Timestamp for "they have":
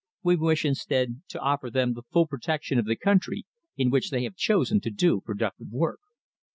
4.09-4.35